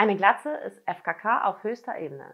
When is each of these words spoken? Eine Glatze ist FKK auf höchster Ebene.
Eine 0.00 0.16
Glatze 0.16 0.48
ist 0.48 0.80
FKK 0.86 1.44
auf 1.44 1.62
höchster 1.62 1.98
Ebene. 1.98 2.32